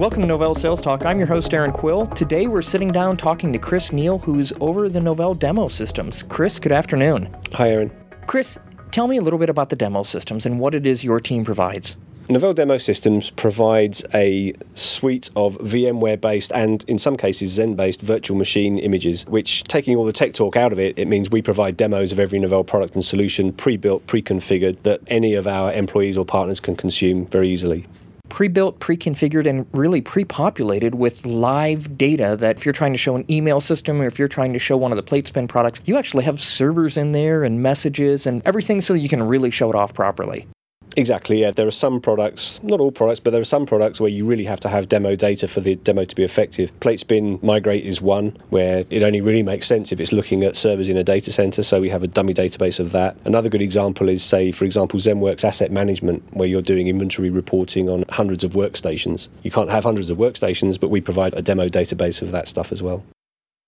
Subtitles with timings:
[0.00, 1.04] Welcome to Novell Sales Talk.
[1.04, 2.06] I'm your host, Erin Quill.
[2.06, 6.22] Today we're sitting down talking to Chris Neal, who's over the Novell Demo Systems.
[6.22, 7.28] Chris, good afternoon.
[7.52, 7.92] Hi, Erin.
[8.26, 8.58] Chris,
[8.92, 11.44] tell me a little bit about the demo systems and what it is your team
[11.44, 11.98] provides.
[12.28, 18.00] Novell Demo Systems provides a suite of VMware based and, in some cases, Xen based
[18.00, 21.42] virtual machine images, which, taking all the tech talk out of it, it means we
[21.42, 25.46] provide demos of every Novell product and solution pre built, pre configured that any of
[25.46, 27.86] our employees or partners can consume very easily
[28.30, 33.30] pre-built, pre-configured, and really pre-populated with live data that if you're trying to show an
[33.30, 36.24] email system or if you're trying to show one of the PlateSpin products, you actually
[36.24, 39.92] have servers in there and messages and everything so you can really show it off
[39.92, 40.46] properly.
[41.00, 41.50] Exactly, yeah.
[41.50, 44.44] There are some products, not all products, but there are some products where you really
[44.44, 46.78] have to have demo data for the demo to be effective.
[46.80, 50.90] PlateSpin Migrate is one where it only really makes sense if it's looking at servers
[50.90, 53.16] in a data center, so we have a dummy database of that.
[53.24, 57.88] Another good example is, say, for example, ZenWorks Asset Management, where you're doing inventory reporting
[57.88, 59.28] on hundreds of workstations.
[59.42, 62.72] You can't have hundreds of workstations, but we provide a demo database of that stuff
[62.72, 63.02] as well.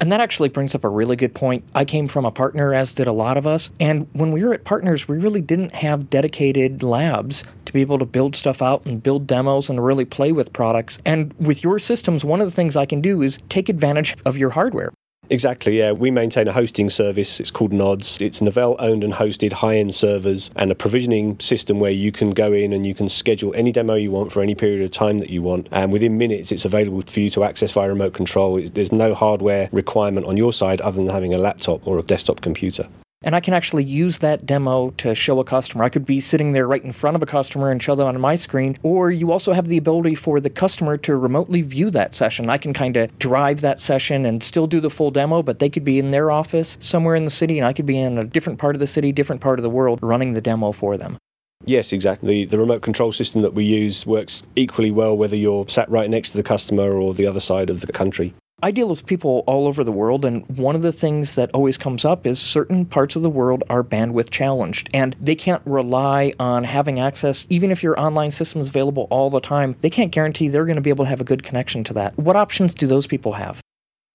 [0.00, 1.64] And that actually brings up a really good point.
[1.74, 3.70] I came from a partner, as did a lot of us.
[3.80, 7.98] And when we were at partners, we really didn't have dedicated labs to be able
[7.98, 10.98] to build stuff out and build demos and really play with products.
[11.04, 14.36] And with your systems, one of the things I can do is take advantage of
[14.36, 14.92] your hardware.
[15.28, 15.90] Exactly, yeah.
[15.90, 17.40] We maintain a hosting service.
[17.40, 18.20] It's called Nods.
[18.20, 22.30] It's Novell owned and hosted high end servers and a provisioning system where you can
[22.30, 25.18] go in and you can schedule any demo you want for any period of time
[25.18, 25.66] that you want.
[25.72, 28.60] And within minutes, it's available for you to access via remote control.
[28.60, 32.40] There's no hardware requirement on your side other than having a laptop or a desktop
[32.40, 32.88] computer
[33.26, 35.82] and I can actually use that demo to show a customer.
[35.82, 38.20] I could be sitting there right in front of a customer and show them on
[38.20, 42.14] my screen, or you also have the ability for the customer to remotely view that
[42.14, 42.48] session.
[42.48, 45.68] I can kind of drive that session and still do the full demo, but they
[45.68, 48.24] could be in their office somewhere in the city, and I could be in a
[48.24, 51.18] different part of the city, different part of the world, running the demo for them.
[51.64, 52.44] Yes, exactly.
[52.44, 56.30] The remote control system that we use works equally well whether you're sat right next
[56.30, 58.34] to the customer or the other side of the country.
[58.62, 61.76] I deal with people all over the world, and one of the things that always
[61.76, 66.32] comes up is certain parts of the world are bandwidth challenged, and they can't rely
[66.40, 69.76] on having access, even if your online system is available all the time.
[69.82, 72.16] They can't guarantee they're going to be able to have a good connection to that.
[72.16, 73.60] What options do those people have?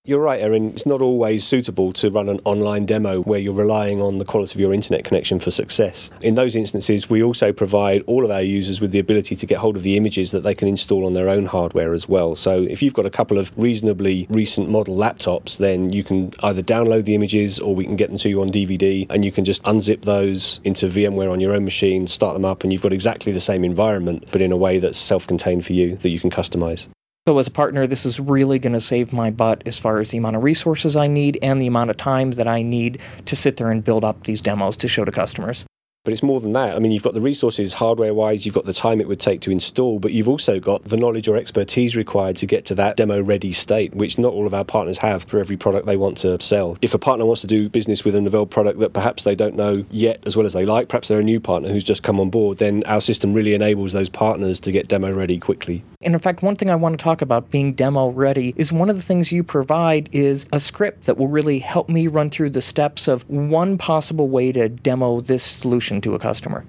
[0.03, 0.71] You're right, Erin.
[0.71, 4.55] It's not always suitable to run an online demo where you're relying on the quality
[4.55, 6.09] of your internet connection for success.
[6.21, 9.59] In those instances, we also provide all of our users with the ability to get
[9.59, 12.33] hold of the images that they can install on their own hardware as well.
[12.33, 16.63] So if you've got a couple of reasonably recent model laptops, then you can either
[16.63, 19.45] download the images or we can get them to you on DVD and you can
[19.45, 22.91] just unzip those into VMware on your own machine, start them up, and you've got
[22.91, 26.19] exactly the same environment, but in a way that's self contained for you that you
[26.19, 26.87] can customize.
[27.27, 30.09] So, as a partner, this is really going to save my butt as far as
[30.09, 33.35] the amount of resources I need and the amount of time that I need to
[33.35, 35.63] sit there and build up these demos to show to customers.
[36.03, 36.75] But it's more than that.
[36.75, 39.39] I mean, you've got the resources hardware wise, you've got the time it would take
[39.41, 42.95] to install, but you've also got the knowledge or expertise required to get to that
[42.95, 46.17] demo ready state, which not all of our partners have for every product they want
[46.17, 46.75] to sell.
[46.81, 49.55] If a partner wants to do business with a Novell product that perhaps they don't
[49.55, 52.19] know yet as well as they like, perhaps they're a new partner who's just come
[52.19, 55.83] on board, then our system really enables those partners to get demo ready quickly.
[56.01, 58.89] And in fact, one thing I want to talk about being demo ready is one
[58.89, 62.49] of the things you provide is a script that will really help me run through
[62.49, 66.65] the steps of one possible way to demo this solution to a customer.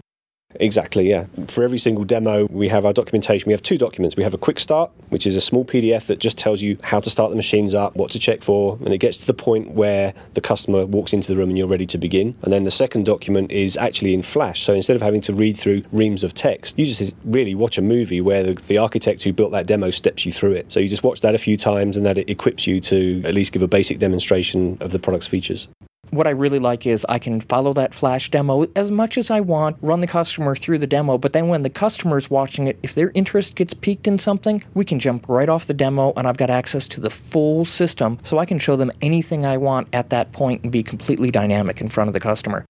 [0.56, 1.26] Exactly, yeah.
[1.48, 3.48] For every single demo, we have our documentation.
[3.48, 4.16] We have two documents.
[4.16, 7.00] We have a quick start, which is a small PDF that just tells you how
[7.00, 9.70] to start the machines up, what to check for, and it gets to the point
[9.70, 12.34] where the customer walks into the room and you're ready to begin.
[12.42, 14.62] And then the second document is actually in Flash.
[14.62, 17.82] So instead of having to read through reams of text, you just really watch a
[17.82, 20.70] movie where the, the architect who built that demo steps you through it.
[20.70, 23.34] So you just watch that a few times and that it equips you to at
[23.34, 25.68] least give a basic demonstration of the product's features
[26.12, 29.40] what I really like is I can follow that flash demo as much as I
[29.40, 32.94] want, run the customer through the demo, but then when the customer's watching it, if
[32.94, 36.36] their interest gets piqued in something, we can jump right off the demo and I've
[36.36, 40.10] got access to the full system so I can show them anything I want at
[40.10, 42.66] that point and be completely dynamic in front of the customer.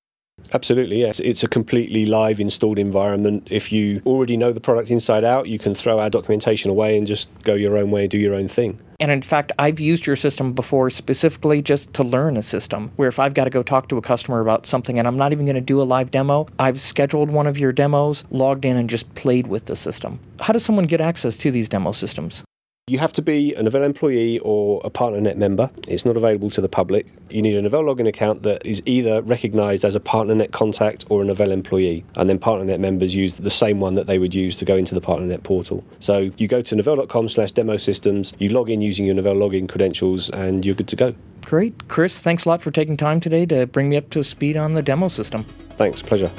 [0.53, 1.21] Absolutely, yes.
[1.21, 3.49] It's a completely live installed environment.
[3.51, 7.07] If you already know the product inside out, you can throw our documentation away and
[7.07, 8.79] just go your own way and do your own thing.
[9.03, 12.93] And in fact, I've used your system before specifically just to learn a system.
[12.95, 15.33] Where if I've got to go talk to a customer about something and I'm not
[15.33, 18.77] even going to do a live demo, I've scheduled one of your demos, logged in,
[18.77, 20.21] and just played with the system.
[20.39, 22.45] How does someone get access to these demo systems?
[22.89, 25.71] You have to be a Novell employee or a PartnerNet member.
[25.87, 27.07] It's not available to the public.
[27.31, 31.23] You need a Novell login account that is either recognized as a PartnerNet contact or
[31.23, 32.05] a Novell employee.
[32.17, 34.97] And then PartnerNet members use the same one that they would use to go into
[34.97, 35.85] the PartnerNet portal.
[36.01, 39.69] So you go to novell.com slash demo systems, you log in using your Novell login
[39.69, 41.15] credentials, and you're good to go.
[41.43, 41.87] Great.
[41.87, 44.75] Chris, thanks a lot for taking time today to bring me up to speed on
[44.75, 45.47] the demo system.
[45.77, 46.03] Thanks.
[46.03, 46.33] Pleasure.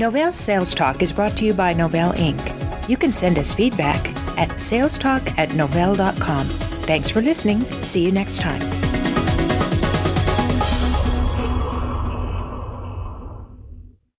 [0.00, 2.88] Novell Sales Talk is brought to you by Novell Inc.
[2.88, 4.08] You can send us feedback
[4.38, 6.48] at salestalk at novell.com.
[6.88, 7.70] Thanks for listening.
[7.82, 8.89] See you next time.